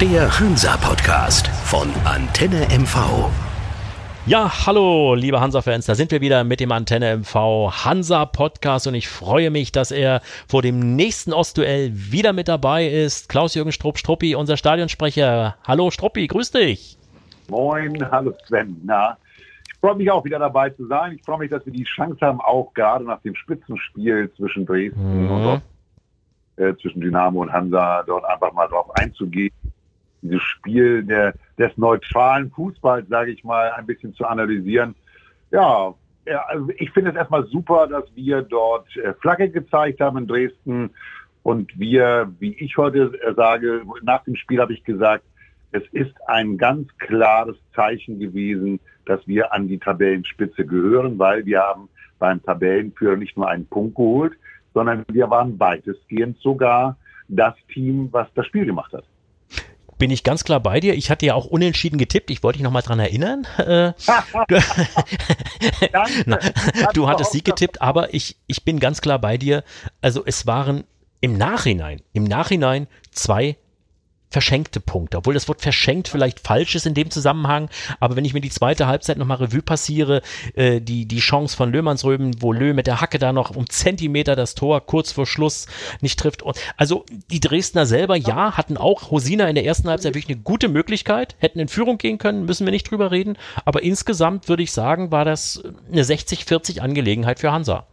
[0.00, 3.30] Der Hansa-Podcast von Antenne MV.
[4.26, 9.08] Ja, hallo, liebe Hansa-Fans, da sind wir wieder mit dem Antenne MV Hansa-Podcast und ich
[9.08, 13.28] freue mich, dass er vor dem nächsten Ostduell wieder mit dabei ist.
[13.28, 15.56] Klaus-Jürgen Strupp-Struppi, unser Stadionsprecher.
[15.66, 16.96] Hallo Struppi, grüß dich.
[17.48, 18.80] Moin, hallo Sven.
[18.84, 19.18] Na,
[19.68, 21.12] ich freue mich auch wieder dabei zu sein.
[21.12, 25.24] Ich freue mich, dass wir die Chance haben, auch gerade nach dem Spitzenspiel zwischen Dresden
[25.24, 25.30] mhm.
[25.30, 25.62] und
[26.56, 29.52] äh, zwischen Dynamo und Hansa dort einfach mal drauf einzugehen
[30.22, 34.94] dieses Spiel der, des neutralen Fußballs, sage ich mal, ein bisschen zu analysieren.
[35.50, 35.94] Ja,
[36.48, 40.90] also ich finde es erstmal super, dass wir dort äh, Flagge gezeigt haben in Dresden.
[41.42, 45.24] Und wir, wie ich heute äh, sage, nach dem Spiel habe ich gesagt,
[45.72, 51.60] es ist ein ganz klares Zeichen gewesen, dass wir an die Tabellenspitze gehören, weil wir
[51.60, 54.34] haben beim Tabellenführer nicht nur einen Punkt geholt,
[54.74, 56.96] sondern wir waren weitestgehend sogar
[57.28, 59.04] das Team, was das Spiel gemacht hat
[60.00, 60.94] bin ich ganz klar bei dir.
[60.94, 62.30] Ich hatte ja auch unentschieden getippt.
[62.30, 63.46] Ich wollte dich nochmal dran erinnern.
[63.58, 63.92] Äh,
[64.48, 64.58] du,
[66.94, 69.62] du hattest Sieg getippt, aber ich, ich bin ganz klar bei dir.
[70.00, 70.84] Also es waren
[71.20, 73.56] im Nachhinein, im Nachhinein zwei
[74.30, 75.18] verschenkte Punkte.
[75.18, 78.50] Obwohl das Wort verschenkt vielleicht falsch ist in dem Zusammenhang, aber wenn ich mir die
[78.50, 80.22] zweite Halbzeit nochmal Revue passiere,
[80.54, 84.36] äh, die, die Chance von Löhmannsröben, wo Löh mit der Hacke da noch um Zentimeter
[84.36, 85.66] das Tor kurz vor Schluss
[86.00, 86.42] nicht trifft.
[86.42, 90.42] Und, also die Dresdner selber, ja, hatten auch Hosina in der ersten Halbzeit wirklich eine
[90.42, 94.62] gute Möglichkeit, hätten in Führung gehen können, müssen wir nicht drüber reden, aber insgesamt würde
[94.62, 97.86] ich sagen, war das eine 60-40 Angelegenheit für Hansa.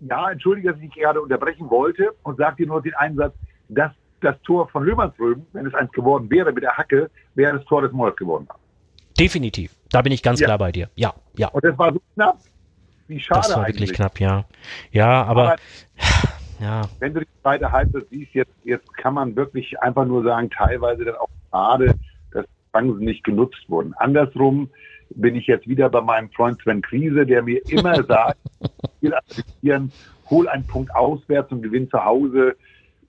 [0.00, 3.34] Ja, entschuldige, dass ich gerade unterbrechen wollte und sage dir nur den Einsatz,
[3.68, 7.66] dass das Tor von Löhmannsröben, wenn es eins geworden wäre mit der Hacke, wäre das
[7.66, 8.48] Tor des Monats geworden.
[9.18, 9.74] Definitiv.
[9.90, 10.46] Da bin ich ganz ja.
[10.46, 10.90] klar bei dir.
[10.94, 11.48] Ja, ja.
[11.48, 12.38] Und das war so knapp.
[13.08, 13.90] Wie schade Das war eigentlich.
[13.90, 14.44] wirklich knapp, ja.
[14.90, 15.56] Ja, aber, aber
[16.60, 16.82] ja.
[16.98, 21.04] Wenn du die zweite Halbzeit siehst, jetzt, jetzt kann man wirklich einfach nur sagen, teilweise
[21.04, 21.94] dann auch schade,
[22.32, 23.94] dass Chancen nicht genutzt wurden.
[23.94, 24.68] Andersrum
[25.10, 28.38] bin ich jetzt wieder bei meinem Freund Sven Krise, der mir immer sagt,
[30.28, 32.56] hol einen Punkt auswärts und gewinn zu Hause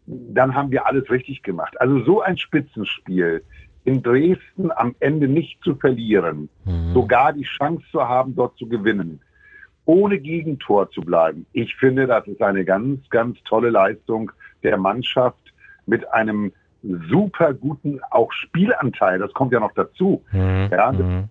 [0.07, 1.79] dann haben wir alles richtig gemacht.
[1.79, 3.43] Also so ein Spitzenspiel
[3.83, 6.93] in Dresden am Ende nicht zu verlieren, mhm.
[6.93, 9.21] sogar die Chance zu haben, dort zu gewinnen,
[9.85, 11.45] ohne Gegentor zu bleiben.
[11.53, 14.31] Ich finde, das ist eine ganz, ganz tolle Leistung
[14.63, 15.53] der Mannschaft
[15.85, 16.51] mit einem
[17.09, 19.19] super guten auch Spielanteil.
[19.19, 20.23] Das kommt ja noch dazu.
[20.31, 20.69] Mhm.
[20.71, 21.25] Ja, mhm.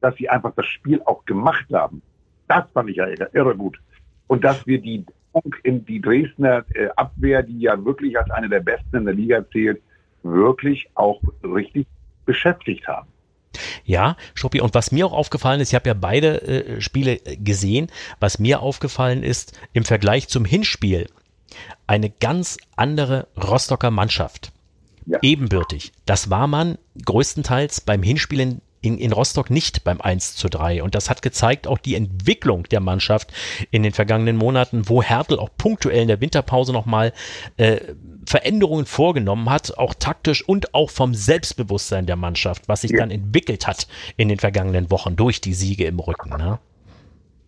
[0.00, 2.02] dass sie einfach das Spiel auch gemacht haben.
[2.48, 3.80] Das fand ich ja irre gut.
[4.26, 5.04] Und dass wir die
[5.62, 9.44] in die Dresdner äh, Abwehr, die ja wirklich als eine der besten in der Liga
[9.50, 9.80] zählt,
[10.22, 11.86] wirklich auch richtig
[12.24, 13.08] beschäftigt haben.
[13.84, 17.88] Ja, Schuppi, und was mir auch aufgefallen ist, ich habe ja beide äh, Spiele gesehen,
[18.20, 21.08] was mir aufgefallen ist, im Vergleich zum Hinspiel,
[21.86, 24.52] eine ganz andere Rostocker Mannschaft.
[25.04, 25.18] Ja.
[25.20, 25.92] Ebenbürtig.
[26.06, 30.82] Das war man größtenteils beim Hinspielen in, in Rostock nicht beim 1 zu 3.
[30.82, 33.32] Und das hat gezeigt auch die Entwicklung der Mannschaft
[33.70, 37.12] in den vergangenen Monaten, wo Hertel auch punktuell in der Winterpause nochmal
[37.56, 37.78] äh,
[38.26, 42.98] Veränderungen vorgenommen hat, auch taktisch und auch vom Selbstbewusstsein der Mannschaft, was sich ja.
[42.98, 46.30] dann entwickelt hat in den vergangenen Wochen durch die Siege im Rücken.
[46.30, 46.58] Ne?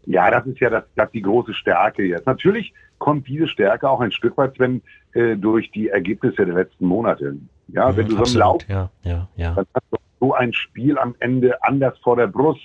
[0.07, 2.27] Ja, das ist ja das, das die große Stärke jetzt.
[2.27, 6.87] Natürlich kommt diese Stärke auch ein Stück weit, wenn äh, durch die Ergebnisse der letzten
[6.87, 7.37] Monate.
[7.69, 9.55] Ja, mhm, wenn du so einen Lauf, ja, ja, ja.
[9.55, 12.61] dann hast du so ein Spiel am Ende anders vor der Brust,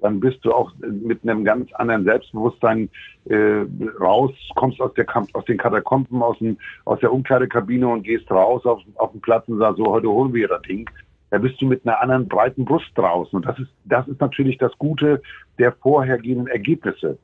[0.00, 2.90] dann bist du auch mit einem ganz anderen Selbstbewusstsein
[3.24, 3.64] äh,
[4.00, 8.64] raus, kommst aus, der, aus den Katakomben, aus, dem, aus der Umkleidekabine und gehst raus
[8.66, 10.88] auf, auf den Platz und sagst, so, heute holen wir das Ding.
[11.30, 13.36] Da bist du mit einer anderen breiten Brust draußen.
[13.36, 15.22] Und das ist, das ist natürlich das Gute
[15.58, 17.18] der vorhergehenden Ergebnisse.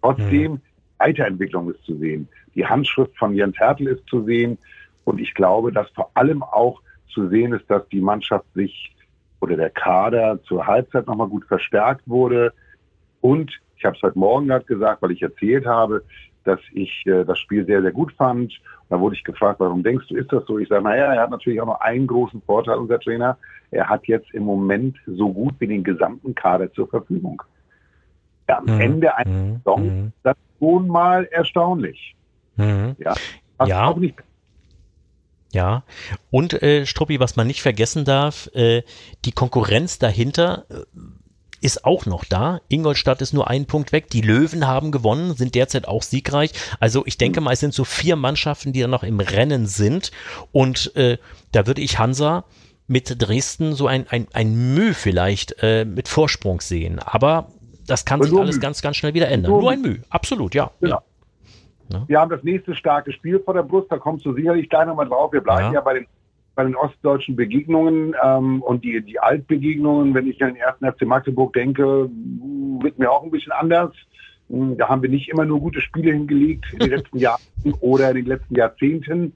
[0.00, 0.60] Trotzdem, mhm.
[0.98, 2.28] Weiterentwicklung ist zu sehen.
[2.54, 4.56] Die Handschrift von Jens Hertel ist zu sehen.
[5.04, 6.80] Und ich glaube, dass vor allem auch
[7.12, 8.95] zu sehen ist, dass die Mannschaft sich
[9.40, 12.52] oder der Kader zur Halbzeit nochmal gut verstärkt wurde.
[13.20, 16.02] Und ich habe es heute Morgen gerade gesagt, weil ich erzählt habe,
[16.44, 18.52] dass ich äh, das Spiel sehr, sehr gut fand.
[18.52, 20.58] Und da wurde ich gefragt, warum denkst du, ist das so?
[20.58, 23.36] Ich sage, naja, er hat natürlich auch noch einen großen Vorteil, unser Trainer.
[23.70, 27.42] Er hat jetzt im Moment so gut wie den gesamten Kader zur Verfügung.
[28.48, 28.80] Ja, am mhm.
[28.80, 29.56] Ende einer mhm.
[29.56, 30.12] Saison, mhm.
[30.22, 32.14] das ist schon mal erstaunlich.
[32.56, 32.94] Mhm.
[32.98, 33.14] Ja,
[33.64, 33.88] ja.
[33.88, 34.16] Auch nicht
[35.56, 35.84] ja,
[36.30, 38.82] und äh, Struppi, was man nicht vergessen darf, äh,
[39.24, 40.84] die Konkurrenz dahinter äh,
[41.62, 42.60] ist auch noch da.
[42.68, 44.10] Ingolstadt ist nur ein Punkt weg.
[44.10, 46.52] Die Löwen haben gewonnen, sind derzeit auch siegreich.
[46.78, 50.12] Also ich denke mal, es sind so vier Mannschaften, die da noch im Rennen sind.
[50.52, 51.16] Und äh,
[51.52, 52.44] da würde ich Hansa
[52.86, 56.98] mit Dresden so ein, ein, ein Mühe vielleicht äh, mit Vorsprung sehen.
[56.98, 57.48] Aber
[57.86, 59.52] das kann sich alles ganz, ganz schnell wieder ändern.
[59.52, 60.70] Nur, ein Mühe, absolut, ja.
[60.80, 60.96] Genau.
[60.96, 61.02] ja.
[61.90, 62.04] Ne?
[62.06, 65.06] Wir haben das nächste starke Spiel vor der Brust, da kommst du sicherlich gleich nochmal
[65.06, 65.32] drauf.
[65.32, 66.06] Wir bleiben ja, ja bei den
[66.56, 71.02] bei den ostdeutschen Begegnungen ähm, und die, die Altbegegnungen, wenn ich an den ersten FC
[71.02, 72.08] Magdeburg denke,
[72.80, 73.92] wird mir auch ein bisschen anders.
[74.48, 77.42] Hm, da haben wir nicht immer nur gute Spiele hingelegt in den letzten Jahren
[77.80, 79.34] oder in den letzten Jahrzehnten.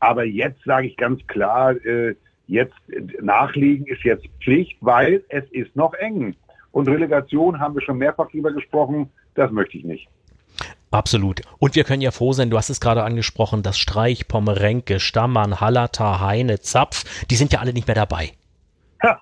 [0.00, 2.14] Aber jetzt sage ich ganz klar, äh,
[2.46, 6.34] jetzt äh, nachlegen ist jetzt Pflicht, weil es ist noch eng.
[6.70, 10.08] Und Relegation haben wir schon mehrfach drüber gesprochen, das möchte ich nicht.
[10.90, 11.40] Absolut.
[11.58, 15.60] Und wir können ja froh sein, du hast es gerade angesprochen, dass Streich, Pommerenke, Stammann,
[15.60, 18.32] Hallater, Heine, Zapf, die sind ja alle nicht mehr dabei.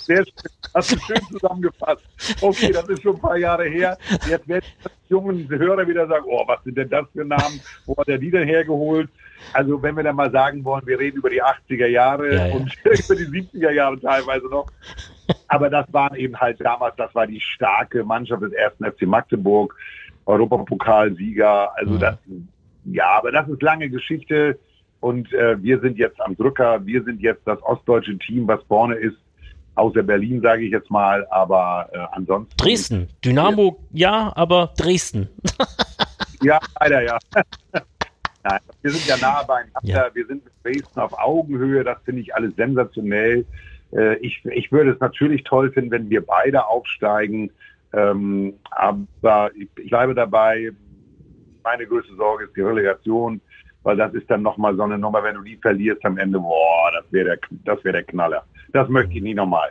[0.00, 0.34] Sehr schön.
[0.74, 2.02] Hast du schön zusammengefasst.
[2.42, 3.96] Okay, das ist schon ein paar Jahre her.
[4.28, 7.60] Jetzt werden die jungen Hörer wieder sagen, oh, was sind denn das für Namen?
[7.86, 9.08] Wo hat er die denn hergeholt?
[9.54, 12.54] Also wenn wir dann mal sagen wollen, wir reden über die 80er Jahre ja, ja.
[12.54, 14.66] und über die 70er Jahre teilweise noch.
[15.48, 19.74] Aber das waren eben halt damals, das war die starke Mannschaft des ersten FC Magdeburg,
[20.26, 21.76] Europapokalsieger.
[21.76, 22.00] Also mhm.
[22.00, 22.16] das,
[22.84, 24.58] ja, aber das ist lange Geschichte.
[25.00, 26.84] Und äh, wir sind jetzt am Drücker.
[26.84, 29.16] Wir sind jetzt das ostdeutsche Team, was vorne ist.
[29.74, 31.26] Außer Berlin, sage ich jetzt mal.
[31.30, 32.56] Aber äh, ansonsten.
[32.56, 33.08] Dresden.
[33.24, 35.28] Dynamo, ja, aber Dresden.
[36.42, 37.18] ja, leider ja.
[38.42, 39.80] Nein, wir sind ja nah beieinander.
[39.82, 40.14] Ja.
[40.14, 41.84] Wir sind mit Dresden auf Augenhöhe.
[41.84, 43.44] Das finde ich alles sensationell.
[43.92, 47.50] Äh, ich, ich würde es natürlich toll finden, wenn wir beide aufsteigen.
[47.92, 50.70] Ähm, aber ich, bleibe dabei.
[51.62, 53.40] Meine größte Sorge ist die Relegation
[53.86, 56.90] weil das ist dann nochmal so eine Nummer, wenn du die verlierst am Ende, boah,
[56.92, 58.44] das wäre der, das wäre der Knaller.
[58.72, 59.70] Das möchte ich nie nochmal.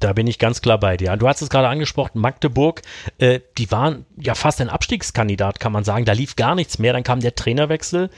[0.00, 1.16] Da bin ich ganz klar bei dir.
[1.16, 2.82] Du hast es gerade angesprochen, Magdeburg,
[3.18, 6.04] äh, die waren ja fast ein Abstiegskandidat, kann man sagen.
[6.04, 6.92] Da lief gar nichts mehr.
[6.92, 8.10] Dann kam der Trainerwechsel,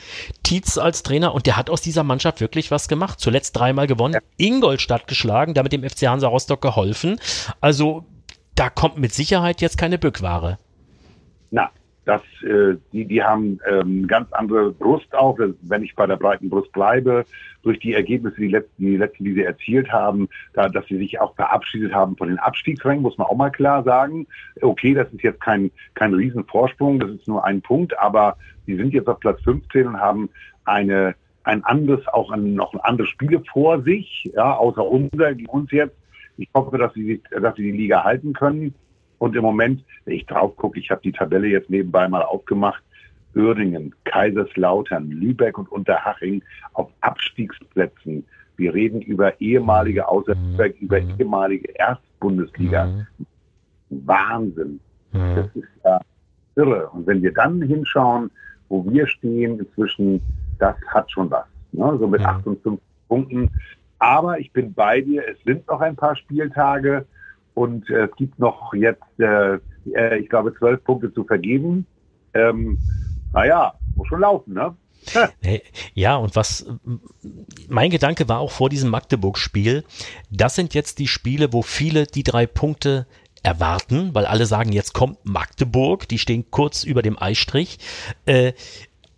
[0.42, 3.20] Tietz als Trainer und der hat aus dieser Mannschaft wirklich was gemacht.
[3.20, 4.20] Zuletzt dreimal gewonnen, ja.
[4.36, 7.20] Ingolstadt geschlagen, damit dem FC Hansa Rostock geholfen.
[7.60, 8.04] Also
[8.54, 10.58] da kommt mit Sicherheit jetzt keine Bückware.
[11.50, 11.70] Na,
[12.08, 16.48] dass äh, die, die haben ähm, ganz andere Brust auch, wenn ich bei der breiten
[16.48, 17.26] Brust bleibe,
[17.62, 21.20] durch die Ergebnisse, die letzten, die letzten, die sie erzielt haben, da, dass sie sich
[21.20, 24.26] auch verabschiedet haben von den Abstiegsrängen, muss man auch mal klar sagen.
[24.62, 28.94] Okay, das ist jetzt kein, kein Riesenvorsprung, das ist nur ein Punkt, aber sie sind
[28.94, 30.30] jetzt auf Platz 15 und haben
[30.64, 31.14] eine,
[31.44, 35.96] ein anderes, auch ein, noch andere Spiele vor sich, ja, außer unser, uns jetzt.
[36.38, 38.72] Ich hoffe, dass sie, dass sie die Liga halten können.
[39.18, 42.82] Und im Moment, wenn ich drauf gucke, ich habe die Tabelle jetzt nebenbei mal aufgemacht,
[43.34, 46.42] Uerdingen, Kaiserslautern, Lübeck und Unterhaching
[46.72, 48.24] auf Abstiegsplätzen.
[48.56, 50.34] Wir reden über ehemalige außer.
[50.34, 51.14] Lübeck, über mhm.
[51.18, 52.86] ehemalige Erstbundesliga.
[52.86, 53.06] Mhm.
[53.90, 54.80] Wahnsinn.
[55.12, 55.34] Mhm.
[55.36, 56.00] Das ist ja
[56.56, 56.88] irre.
[56.90, 58.30] Und wenn wir dann hinschauen,
[58.68, 60.20] wo wir stehen inzwischen,
[60.58, 61.46] das hat schon was.
[61.72, 61.96] Ne?
[61.98, 62.78] So mit 58 mhm.
[63.08, 63.50] Punkten.
[63.98, 67.06] Aber ich bin bei dir, es sind noch ein paar Spieltage.
[67.58, 69.58] Und äh, es gibt noch jetzt, äh,
[69.92, 71.86] äh, ich glaube, zwölf Punkte zu vergeben.
[72.32, 72.78] Ähm,
[73.32, 74.76] naja, muss schon laufen, ne?
[75.94, 76.66] Ja, und was
[77.68, 79.84] mein Gedanke war auch vor diesem Magdeburg-Spiel,
[80.30, 83.06] das sind jetzt die Spiele, wo viele die drei Punkte
[83.42, 87.78] erwarten, weil alle sagen, jetzt kommt Magdeburg, die stehen kurz über dem Eistrich.
[88.24, 88.52] Äh,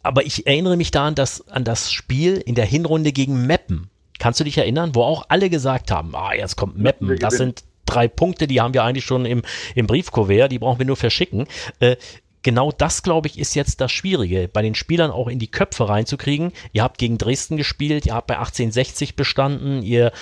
[0.03, 3.91] aber ich erinnere mich da an das, an das Spiel in der Hinrunde gegen Meppen.
[4.19, 7.65] Kannst du dich erinnern, wo auch alle gesagt haben, ah, jetzt kommt Meppen, das sind
[7.91, 9.43] drei Punkte, die haben wir eigentlich schon im,
[9.75, 11.47] im Briefkuvert, die brauchen wir nur verschicken.
[11.81, 11.97] Äh,
[12.43, 15.89] genau das, glaube ich, ist jetzt das Schwierige, bei den Spielern auch in die Köpfe
[15.89, 16.53] reinzukriegen.
[16.73, 20.13] Ihr habt gegen Dresden gespielt, ihr habt bei 1860 bestanden, ihr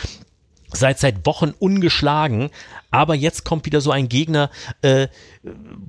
[0.72, 2.50] seid seit Wochen ungeschlagen,
[2.90, 4.50] aber jetzt kommt wieder so ein Gegner,
[4.82, 5.08] äh,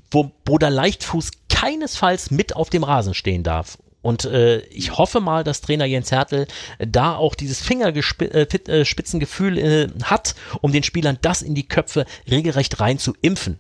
[0.10, 3.78] wo, wo der Leichtfuß keinesfalls mit auf dem Rasen stehen darf.
[4.02, 6.48] Und äh, ich hoffe mal, dass Trainer Jens Hertel
[6.80, 12.80] da auch dieses Fingerspitzengefühl äh, äh, hat, um den Spielern das in die Köpfe regelrecht
[12.80, 13.60] rein zu impfen.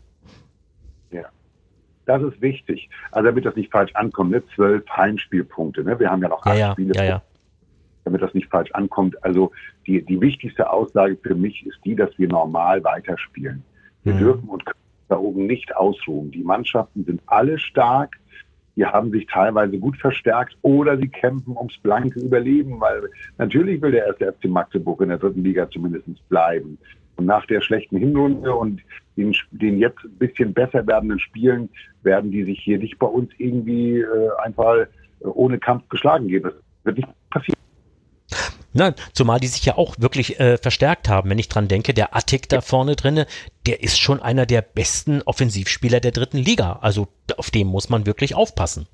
[1.12, 1.25] Ja,
[2.05, 2.89] das ist wichtig.
[3.12, 4.41] Also damit das nicht falsch ankommt, ne?
[4.55, 5.84] zwölf Heimspielpunkte.
[5.84, 6.00] Ne?
[6.00, 6.93] Wir haben ja noch acht ja, Spiele.
[6.96, 7.22] Ja, ja.
[8.05, 9.22] Damit das nicht falsch ankommt.
[9.25, 9.51] Also
[9.88, 13.62] die, die wichtigste Aussage für mich ist die, dass wir normal weiterspielen.
[14.03, 14.19] Wir mhm.
[14.19, 14.63] dürfen uns
[15.10, 16.31] da oben nicht ausruhen.
[16.31, 18.15] Die Mannschaften sind alle stark
[18.79, 23.91] die haben sich teilweise gut verstärkt oder sie kämpfen ums blanke Überleben, weil natürlich will
[23.91, 26.77] der erste FC Magdeburg in der dritten Liga zumindest bleiben.
[27.17, 28.81] Und nach der schlechten Hinrunde und
[29.17, 31.67] den, den jetzt ein bisschen besser werdenden Spielen
[32.03, 34.88] werden die sich hier nicht bei uns irgendwie äh, einfach äh,
[35.25, 36.45] ohne Kampf geschlagen geben.
[36.45, 36.53] Das
[36.86, 37.59] wird nicht passieren.
[38.73, 41.29] Nein, zumal die sich ja auch wirklich äh, verstärkt haben.
[41.29, 43.25] Wenn ich dran denke, der Attic da vorne drinne,
[43.65, 46.79] der ist schon einer der besten Offensivspieler der dritten Liga.
[46.81, 47.07] Also
[47.38, 48.88] auf dem muss man wirklich aufpassen.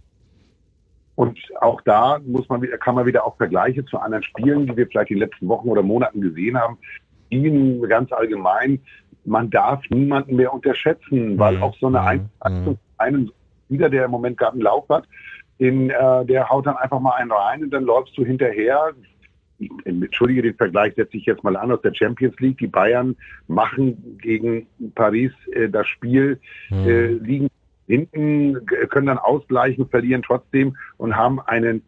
[1.15, 4.88] Und auch da muss man kann man wieder auch Vergleiche zu anderen Spielen, die wir
[4.88, 6.77] vielleicht in den letzten Wochen oder Monaten gesehen haben,
[7.32, 8.82] dienen ganz allgemein.
[9.24, 11.63] Man darf niemanden mehr unterschätzen, weil mhm.
[11.63, 12.08] auch so eine mhm.
[12.08, 13.32] Einzelaktion, einen
[13.65, 15.05] Spieler, der im Moment gerade einen Lauf hat,
[15.60, 18.91] den, äh, der haut dann einfach mal einen rein und dann läufst du hinterher.
[19.85, 22.57] Entschuldige den Vergleich, setze ich jetzt mal an aus der Champions League.
[22.57, 23.15] Die Bayern
[23.47, 26.88] machen gegen Paris äh, das Spiel, mhm.
[26.88, 27.47] äh, liegen
[27.88, 31.83] hinten, können dann ausgleichen, verlieren trotzdem und haben einen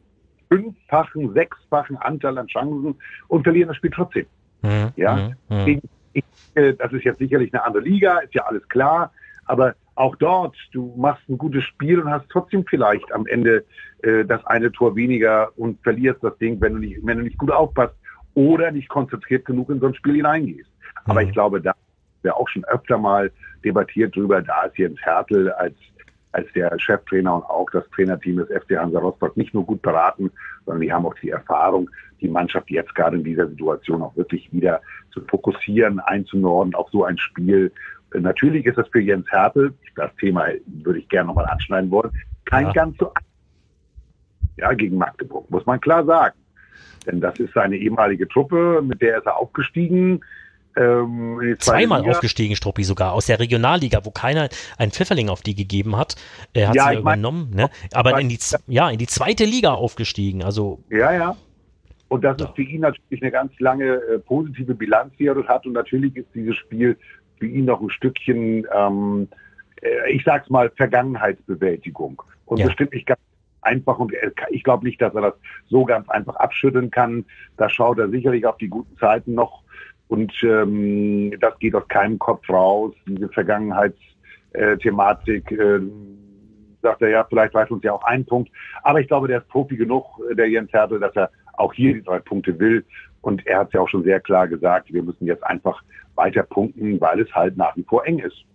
[0.50, 2.96] fünffachen, sechsfachen Anteil an Chancen
[3.28, 4.26] und verlieren das Spiel trotzdem.
[4.62, 4.92] Mhm.
[4.96, 5.82] Ja, mhm.
[6.14, 9.12] Ich, das ist jetzt sicherlich eine andere Liga, ist ja alles klar,
[9.48, 13.66] aber auch dort, du machst ein gutes Spiel und hast trotzdem vielleicht am Ende
[14.04, 17.38] äh, das eine Tor weniger und verlierst das Ding, wenn du nicht, wenn du nicht
[17.38, 17.96] gut aufpasst
[18.36, 20.70] oder nicht konzentriert genug in so ein Spiel hineingehst.
[21.06, 21.12] Mhm.
[21.12, 21.74] Aber ich glaube, da
[22.22, 23.32] wir auch schon öfter mal
[23.64, 25.76] debattiert drüber, da ist Jens Hertel als
[26.34, 30.32] als der Cheftrainer und auch das Trainerteam des FC Hansa Rostock nicht nur gut beraten,
[30.66, 31.90] sondern die haben auch die Erfahrung,
[32.22, 37.06] die Mannschaft jetzt gerade in dieser Situation auch wirklich wieder zu fokussieren, einzunorden auf so
[37.06, 37.72] ein Spiel.
[38.14, 42.12] Natürlich ist das für Jens Hertel, das Thema würde ich gerne nochmal anschneiden wollen,
[42.46, 42.72] kein ja.
[42.74, 43.12] ganz so
[44.58, 46.36] ja, gegen Magdeburg, muss man klar sagen.
[47.06, 50.22] Denn das ist seine ehemalige Truppe, mit der ist er aufgestiegen.
[50.76, 52.12] Ähm, Zweimal Liga.
[52.12, 56.16] aufgestiegen, Struppi sogar, aus der Regionalliga, wo keiner einen Pfifferling auf die gegeben hat.
[56.54, 57.70] Er hat ja, sie ja übernommen, ne?
[57.94, 60.44] aber in die, ja, in die zweite Liga aufgestiegen.
[60.44, 61.38] Also, ja, ja.
[62.10, 62.46] Und das ja.
[62.46, 65.66] ist für ihn natürlich eine ganz lange äh, positive Bilanz, die er dort hat.
[65.66, 66.98] Und natürlich ist dieses Spiel
[67.38, 69.28] für ihn noch ein Stückchen, ähm,
[69.82, 72.22] äh, ich sag's mal, Vergangenheitsbewältigung.
[72.46, 72.68] Und ja.
[72.68, 73.20] bestimmt nicht ganz
[73.62, 74.14] einfach und
[74.50, 75.34] ich glaube nicht, dass er das
[75.68, 77.26] so ganz einfach abschütteln kann.
[77.58, 79.64] Da schaut er sicherlich auf die guten Zeiten noch
[80.08, 85.52] und ähm, das geht aus keinem Kopf raus, diese Vergangenheitsthematik.
[85.52, 85.82] Äh,
[86.82, 88.50] sagt er ja, vielleicht weiß uns ja auch ein Punkt.
[88.84, 91.96] Aber ich glaube, der ist Profi genug, äh, der Jens Hertel, dass er auch hier
[91.96, 92.86] die drei Punkte will.
[93.28, 95.84] Und er hat ja auch schon sehr klar gesagt, wir müssen jetzt einfach
[96.16, 98.46] weiter punkten, weil es halt nach wie vor eng ist.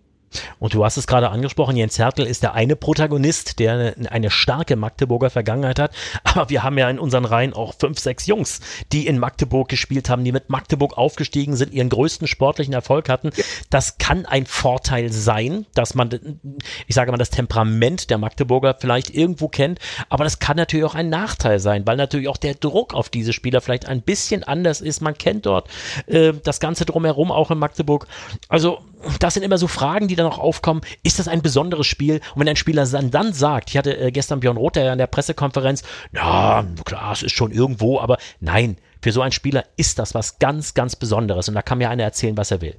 [0.59, 4.75] Und du hast es gerade angesprochen, Jens Hertel ist der eine Protagonist, der eine, starke
[4.75, 5.91] Magdeburger Vergangenheit hat.
[6.23, 8.61] Aber wir haben ja in unseren Reihen auch fünf, sechs Jungs,
[8.91, 13.31] die in Magdeburg gespielt haben, die mit Magdeburg aufgestiegen sind, ihren größten sportlichen Erfolg hatten.
[13.69, 16.39] Das kann ein Vorteil sein, dass man,
[16.87, 19.79] ich sage mal, das Temperament der Magdeburger vielleicht irgendwo kennt.
[20.09, 23.33] Aber das kann natürlich auch ein Nachteil sein, weil natürlich auch der Druck auf diese
[23.33, 25.01] Spieler vielleicht ein bisschen anders ist.
[25.01, 25.69] Man kennt dort
[26.07, 28.07] äh, das Ganze drumherum auch in Magdeburg.
[28.49, 28.79] Also
[29.19, 30.81] das sind immer so Fragen, die dann auch aufkommen.
[31.03, 32.21] Ist das ein besonderes Spiel?
[32.35, 35.07] Und wenn ein Spieler dann, dann sagt, ich hatte äh, gestern Björn Roth in der
[35.07, 35.83] Pressekonferenz,
[36.13, 40.39] ja, klar, es ist schon irgendwo, aber nein, für so einen Spieler ist das was
[40.39, 41.49] ganz, ganz Besonderes.
[41.49, 42.75] Und da kann mir einer erzählen, was er will.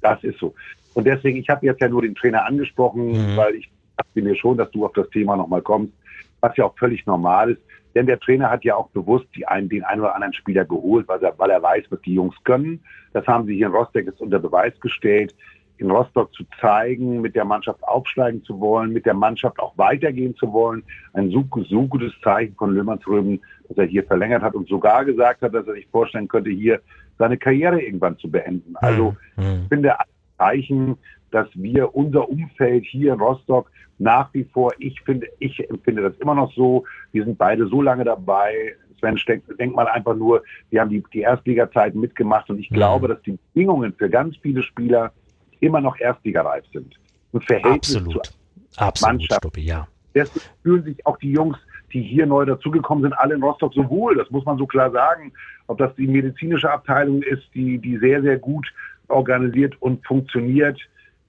[0.00, 0.54] Das ist so.
[0.94, 3.36] Und deswegen, ich habe jetzt ja nur den Trainer angesprochen, mhm.
[3.36, 5.92] weil ich dachte mir schon, dass du auf das Thema nochmal kommst,
[6.40, 7.62] was ja auch völlig normal ist.
[7.94, 11.08] Denn der Trainer hat ja auch bewusst die einen, den einen oder anderen Spieler geholt,
[11.08, 12.80] weil er, weil er weiß, was die Jungs können.
[13.12, 15.34] Das haben sie hier in Rostock jetzt unter Beweis gestellt.
[15.78, 20.36] In Rostock zu zeigen, mit der Mannschaft aufsteigen zu wollen, mit der Mannschaft auch weitergehen
[20.36, 20.84] zu wollen.
[21.12, 25.42] Ein so, so gutes Zeichen von Löhmannsröben, dass er hier verlängert hat und sogar gesagt
[25.42, 26.80] hat, dass er sich vorstellen könnte, hier
[27.18, 28.76] seine Karriere irgendwann zu beenden.
[28.76, 29.62] Also mhm.
[29.62, 29.94] ich finde
[30.38, 30.96] Zeichen,
[31.32, 36.16] dass wir unser Umfeld hier in Rostock nach wie vor, ich finde, ich empfinde das
[36.18, 38.74] immer noch so, wir sind beide so lange dabei.
[38.98, 39.18] Sven,
[39.58, 42.76] denk mal einfach nur, wir haben die, die Erstliga-Zeiten mitgemacht und ich mhm.
[42.76, 45.12] glaube, dass die Bedingungen für ganz viele Spieler
[45.60, 46.98] immer noch erstligareif sind.
[47.32, 48.26] Im Verhältnis Absolut.
[48.70, 49.40] zur Absolut, Mannschaft.
[49.40, 49.88] Stoppi, ja.
[50.14, 51.56] Deswegen fühlen sich auch die Jungs,
[51.92, 54.16] die hier neu dazugekommen sind, alle in Rostock so wohl.
[54.16, 55.32] Das muss man so klar sagen.
[55.66, 58.66] Ob das die medizinische Abteilung ist, die, die sehr, sehr gut
[59.08, 60.80] organisiert und funktioniert,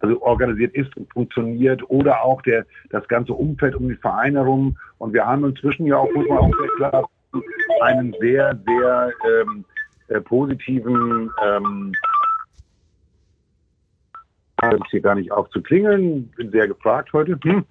[0.04, 4.78] also organisiert ist und funktioniert oder auch der, das ganze Umfeld um die Vereine herum.
[4.98, 7.10] Und wir haben inzwischen ja auch, muss man auch sehr klar,
[7.82, 9.66] einen sehr, sehr ähm,
[10.10, 11.94] äh, positiven, ähm,
[14.92, 17.38] hier gar nicht auf zu klingeln, bin sehr gefragt heute.
[17.44, 17.66] Hm.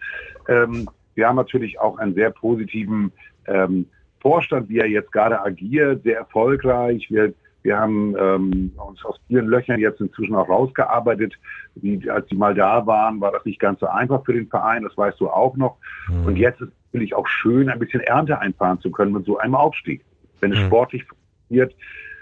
[0.49, 3.13] Ähm, wir haben natürlich auch einen sehr positiven
[3.47, 3.87] ähm,
[4.21, 7.07] Vorstand, wie er jetzt gerade agiert, sehr erfolgreich.
[7.11, 11.35] Wir wir haben ähm, uns aus vielen Löchern jetzt inzwischen auch rausgearbeitet.
[11.77, 14.83] Wie, als sie mal da waren, war das nicht ganz so einfach für den Verein,
[14.83, 15.77] das weißt du auch noch.
[16.09, 16.27] Mhm.
[16.27, 19.39] Und jetzt ist es natürlich auch schön, ein bisschen Ernte einfahren zu können mit so
[19.39, 20.05] einem Aufstieg.
[20.41, 20.67] Wenn es mhm.
[20.67, 21.75] sportlich funktioniert,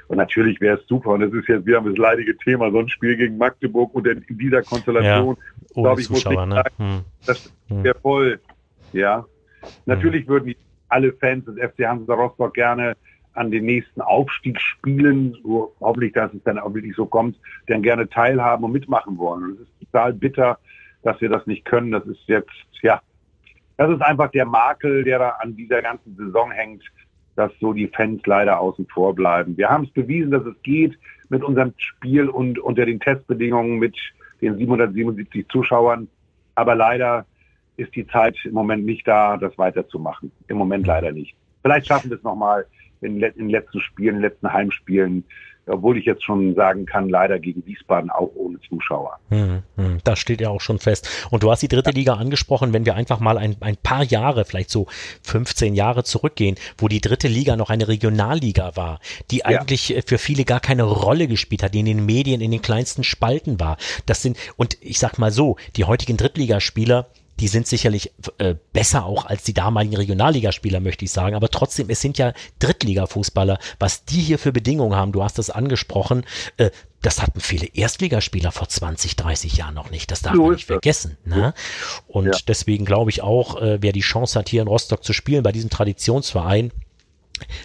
[0.08, 2.80] und natürlich wäre es super, und das ist jetzt, wir haben das leidige Thema, so
[2.80, 6.84] ein Spiel gegen Magdeburg und in, dieser Konstellation, ja, glaube ich, Zuschauer, muss ich sagen,
[6.84, 6.94] ne?
[6.94, 7.00] hm.
[7.26, 8.02] das wäre hm.
[8.02, 8.40] voll.
[8.92, 9.24] Ja.
[9.86, 10.28] Natürlich hm.
[10.28, 10.54] würden
[10.88, 12.96] alle Fans des FC Hansa Rostock gerne
[13.40, 18.06] an den nächsten Aufstiegsspielen, so hoffentlich, dass es dann auch wirklich so kommt, dann gerne
[18.06, 19.44] teilhaben und mitmachen wollen.
[19.44, 20.58] Und es ist total bitter,
[21.02, 21.90] dass wir das nicht können.
[21.90, 22.50] Das ist jetzt,
[22.82, 23.00] ja,
[23.78, 26.84] das ist einfach der Makel, der da an dieser ganzen Saison hängt,
[27.34, 29.56] dass so die Fans leider außen vor bleiben.
[29.56, 30.98] Wir haben es bewiesen, dass es geht
[31.30, 33.96] mit unserem Spiel und unter den Testbedingungen mit
[34.42, 36.08] den 777 Zuschauern.
[36.56, 37.24] Aber leider
[37.78, 40.30] ist die Zeit im Moment nicht da, das weiterzumachen.
[40.48, 41.34] Im Moment leider nicht.
[41.62, 42.66] Vielleicht schaffen wir es nochmal
[43.00, 45.24] in, in den letzten Spielen, in den letzten Heimspielen,
[45.66, 49.18] obwohl ich jetzt schon sagen kann, leider gegen Wiesbaden auch ohne Zuschauer.
[49.28, 51.28] Hm, hm, das steht ja auch schon fest.
[51.30, 54.44] Und du hast die dritte Liga angesprochen, wenn wir einfach mal ein, ein paar Jahre,
[54.44, 54.86] vielleicht so
[55.22, 59.46] 15 Jahre zurückgehen, wo die dritte Liga noch eine Regionalliga war, die ja.
[59.46, 63.04] eigentlich für viele gar keine Rolle gespielt hat, die in den Medien in den kleinsten
[63.04, 63.76] Spalten war.
[64.06, 67.06] Das sind, und ich sag mal so, die heutigen Drittligaspieler,
[67.40, 71.34] die sind sicherlich äh, besser auch als die damaligen Regionalligaspieler, möchte ich sagen.
[71.34, 73.58] Aber trotzdem, es sind ja Drittliga-Fußballer.
[73.78, 76.24] Was die hier für Bedingungen haben, du hast das angesprochen,
[76.58, 76.70] äh,
[77.00, 80.10] das hatten viele Erstligaspieler vor 20, 30 Jahren noch nicht.
[80.10, 81.16] Das darf so man nicht vergessen.
[81.24, 81.54] Ne?
[82.08, 82.38] Und ja.
[82.46, 85.52] deswegen glaube ich auch, äh, wer die Chance hat, hier in Rostock zu spielen, bei
[85.52, 86.72] diesem Traditionsverein,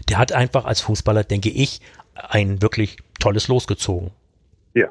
[0.08, 1.82] der hat einfach als Fußballer, denke ich,
[2.14, 4.12] ein wirklich tolles losgezogen.
[4.74, 4.88] Ja.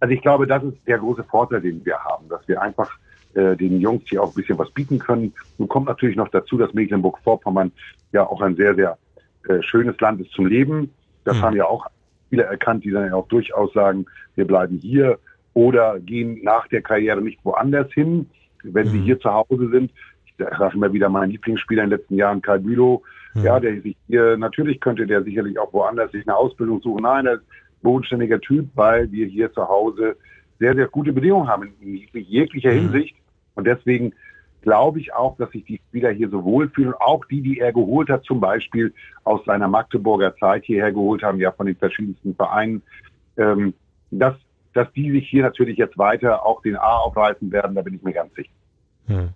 [0.00, 2.90] Also ich glaube, das ist der große Vorteil, den wir haben, dass wir einfach
[3.34, 5.32] äh, den Jungs hier auch ein bisschen was bieten können.
[5.58, 7.72] Nun kommt natürlich noch dazu, dass Mecklenburg-Vorpommern
[8.12, 8.98] ja auch ein sehr, sehr
[9.48, 10.90] äh, schönes Land ist zum Leben.
[11.24, 11.42] Das mhm.
[11.42, 11.86] haben ja auch
[12.28, 15.18] viele erkannt, die dann ja auch durchaus sagen, wir bleiben hier
[15.54, 18.26] oder gehen nach der Karriere nicht woanders hin,
[18.62, 18.90] wenn mhm.
[18.90, 19.92] sie hier zu Hause sind.
[20.26, 23.02] Ich sage immer wieder meinen Lieblingsspieler in den letzten Jahren, Karl Bülow.
[23.34, 23.44] Mhm.
[23.44, 27.02] Ja, der sich hier, natürlich könnte der sicherlich auch woanders sich eine Ausbildung suchen.
[27.02, 27.44] Nein, er ist
[27.82, 30.16] bodenständiger Typ, weil wir hier zu Hause
[30.58, 32.80] sehr, sehr gute Bedingungen haben in jeglicher mhm.
[32.80, 33.16] Hinsicht.
[33.54, 34.14] Und deswegen
[34.62, 36.94] glaube ich auch, dass sich die Spieler hier so wohlfühlen.
[36.94, 38.92] Auch die, die er geholt hat, zum Beispiel
[39.24, 42.82] aus seiner Magdeburger Zeit hierher geholt haben, ja von den verschiedensten Vereinen,
[43.36, 43.74] ähm,
[44.10, 44.34] dass,
[44.74, 48.02] dass die sich hier natürlich jetzt weiter auch den A aufreißen werden, da bin ich
[48.02, 48.50] mir ganz sicher.
[49.06, 49.30] Hm.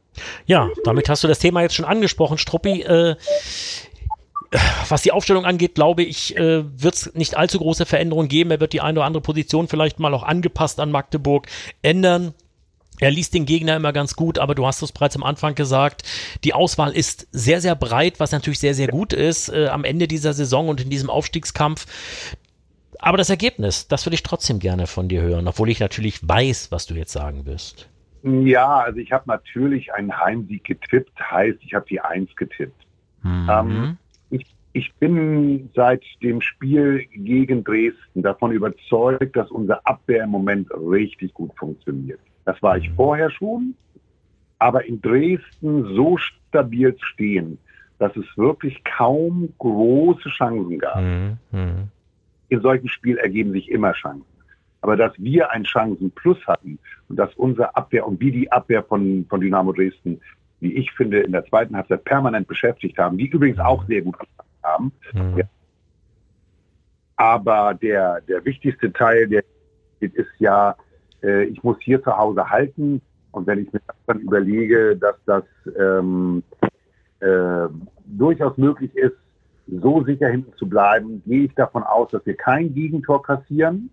[0.47, 2.83] Ja, damit hast du das Thema jetzt schon angesprochen, Struppi.
[2.83, 3.16] Äh,
[4.88, 8.52] was die Aufstellung angeht, glaube ich, äh, wird es nicht allzu große Veränderungen geben.
[8.52, 11.47] Er wird die eine oder andere Position vielleicht mal auch angepasst an Magdeburg
[11.83, 12.35] ändern.
[13.00, 16.02] Er liest den Gegner immer ganz gut, aber du hast es bereits am Anfang gesagt,
[16.44, 20.06] die Auswahl ist sehr, sehr breit, was natürlich sehr, sehr gut ist äh, am Ende
[20.06, 21.86] dieser Saison und in diesem Aufstiegskampf.
[23.00, 26.71] Aber das Ergebnis, das würde ich trotzdem gerne von dir hören, obwohl ich natürlich weiß,
[26.71, 27.88] was du jetzt sagen wirst.
[28.23, 32.86] Ja, also ich habe natürlich einen Heimsieg getippt, heißt, ich habe die Eins getippt.
[33.23, 33.50] Mhm.
[33.50, 33.99] Ähm,
[34.75, 41.32] ich bin seit dem Spiel gegen Dresden davon überzeugt, dass unsere Abwehr im Moment richtig
[41.32, 42.19] gut funktioniert.
[42.45, 43.75] Das war ich vorher schon,
[44.59, 47.59] aber in Dresden so stabil zu stehen,
[47.99, 51.00] dass es wirklich kaum große Chancen gab.
[51.00, 51.39] Mhm.
[51.52, 51.89] mhm.
[52.50, 54.26] In solchen Spielen ergeben sich immer Chancen.
[54.83, 56.78] Aber dass wir ein Chancenplus hatten
[57.09, 60.21] und dass unsere Abwehr und wie die Abwehr von, von Dynamo Dresden,
[60.61, 64.17] wie ich finde, in der zweiten Halbzeit permanent beschäftigt haben, die übrigens auch sehr gut
[64.63, 64.93] haben.
[65.15, 65.39] Mhm.
[65.39, 65.45] Ja.
[67.17, 69.43] Aber der, der wichtigste Teil, der
[70.00, 70.76] ist ja,
[71.25, 73.00] äh, ich muss hier zu Hause halten.
[73.32, 75.45] Und wenn ich mir dann überlege, dass das
[75.76, 76.43] ähm,
[77.21, 77.67] äh,
[78.04, 79.17] durchaus möglich ist,
[79.67, 83.91] so sicher hinten zu bleiben, gehe ich davon aus, dass wir kein Gegentor kassieren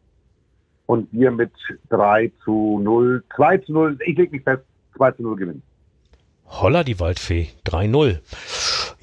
[0.86, 1.52] und wir mit
[1.90, 4.64] 3 zu 0, 2 zu 0, ich lege mich fest,
[4.98, 5.64] 2 zu 0 gewinnen.
[6.46, 8.20] Holla die Waldfee, 3-0.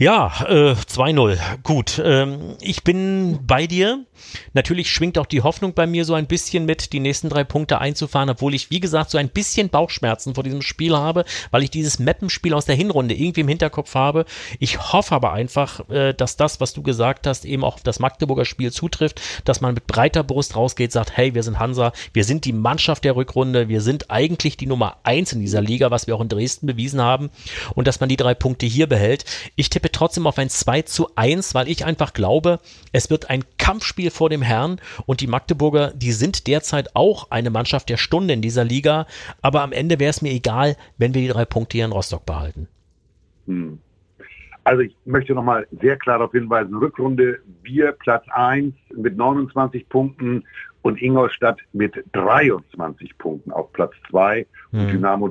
[0.01, 1.41] Ja, äh, 2-0.
[1.65, 2.01] Gut.
[2.05, 4.05] Ähm, ich bin bei dir.
[4.53, 7.81] Natürlich schwingt auch die Hoffnung bei mir so ein bisschen mit, die nächsten drei Punkte
[7.81, 11.71] einzufahren, obwohl ich, wie gesagt, so ein bisschen Bauchschmerzen vor diesem Spiel habe, weil ich
[11.71, 14.25] dieses Mappenspiel aus der Hinrunde irgendwie im Hinterkopf habe.
[14.61, 17.99] Ich hoffe aber einfach, äh, dass das, was du gesagt hast, eben auch auf das
[17.99, 22.23] Magdeburger Spiel zutrifft, dass man mit breiter Brust rausgeht, sagt, hey, wir sind Hansa, wir
[22.23, 26.07] sind die Mannschaft der Rückrunde, wir sind eigentlich die Nummer eins in dieser Liga, was
[26.07, 27.31] wir auch in Dresden bewiesen haben
[27.75, 29.25] und dass man die drei Punkte hier behält.
[29.57, 32.61] Ich tippe trotzdem auf ein 2 zu 1, weil ich einfach glaube,
[32.93, 37.51] es wird ein Kampfspiel vor dem Herrn und die Magdeburger, die sind derzeit auch eine
[37.51, 39.07] Mannschaft der Stunde in dieser Liga,
[39.43, 42.25] aber am Ende wäre es mir egal, wenn wir die drei Punkte hier in Rostock
[42.27, 42.69] behalten.
[43.47, 43.79] Hm.
[44.65, 50.45] Also ich möchte nochmal sehr klar darauf hinweisen, Rückrunde, wir Platz 1 mit 29 Punkten
[50.83, 54.81] und Ingolstadt mit 23 Punkten auf Platz 2 hm.
[54.81, 55.31] und Dynamo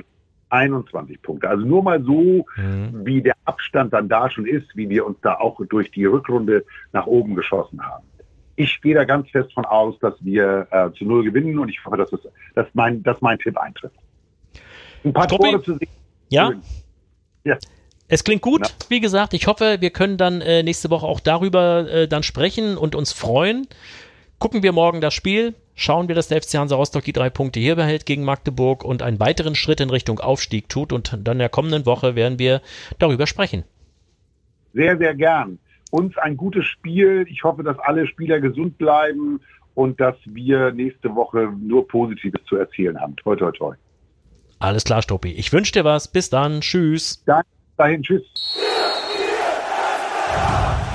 [0.49, 1.49] 21 Punkte.
[1.49, 3.05] Also nur mal so, mhm.
[3.05, 6.65] wie der Abstand dann da schon ist, wie wir uns da auch durch die Rückrunde
[6.93, 8.05] nach oben geschossen haben.
[8.55, 11.83] Ich gehe da ganz fest von aus, dass wir äh, zu Null gewinnen und ich
[11.85, 12.21] hoffe, dass, das,
[12.55, 13.95] dass, mein, dass mein Tipp eintrifft.
[15.03, 15.89] Ein paar Tore zu sehen.
[16.29, 16.53] Ja?
[17.43, 17.57] ja.
[18.07, 18.61] Es klingt gut.
[18.67, 18.73] Ja.
[18.89, 22.77] Wie gesagt, ich hoffe, wir können dann äh, nächste Woche auch darüber äh, dann sprechen
[22.77, 23.67] und uns freuen.
[24.39, 27.61] Gucken wir morgen das Spiel schauen wir, dass der FC Hansa Rostock die drei Punkte
[27.61, 30.91] hier behält gegen Magdeburg und einen weiteren Schritt in Richtung Aufstieg tut.
[30.91, 32.61] Und dann in der kommenden Woche werden wir
[32.99, 33.63] darüber sprechen.
[34.73, 35.59] Sehr, sehr gern.
[35.91, 37.25] Uns ein gutes Spiel.
[37.29, 39.39] Ich hoffe, dass alle Spieler gesund bleiben
[39.75, 43.15] und dass wir nächste Woche nur Positives zu erzählen haben.
[43.15, 43.75] Toi, toi, toi.
[44.59, 45.31] Alles klar, Stoppi.
[45.31, 46.11] Ich wünsche dir was.
[46.11, 46.61] Bis dann.
[46.61, 47.23] Tschüss.
[47.25, 47.47] Danke.
[47.77, 48.01] Dahin.
[48.01, 48.23] Tschüss.